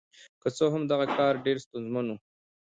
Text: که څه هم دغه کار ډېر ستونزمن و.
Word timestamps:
که 0.41 0.47
څه 0.57 0.65
هم 0.73 0.83
دغه 0.91 1.05
کار 1.17 1.33
ډېر 1.45 1.57
ستونزمن 1.65 2.05
و. 2.09 2.17